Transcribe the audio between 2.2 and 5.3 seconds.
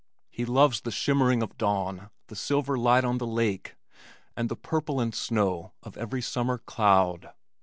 the silver light on the lake and the purple and